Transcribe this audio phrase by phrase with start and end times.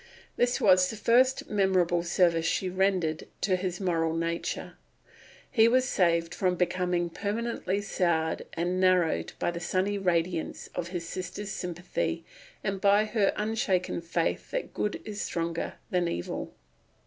[0.35, 4.73] This was the first memorable service she rendered to his moral nature.
[5.51, 11.07] He was saved from becoming permanently soured and narrowed by the sunny radiance of his
[11.07, 12.25] sister's sympathy
[12.63, 16.51] and by her unshaken faith that good is stronger than evil.